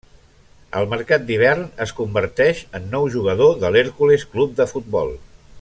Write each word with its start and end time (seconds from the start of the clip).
Al 0.79 0.87
mercat 0.93 1.27
d'hivern 1.27 1.61
es 1.85 1.93
converteix 2.01 2.63
en 2.81 2.89
nou 2.97 3.07
jugador 3.19 3.55
de 3.65 3.73
l'Hèrcules 3.77 4.29
Club 4.35 4.61
de 4.63 4.73
Futbol. 4.77 5.19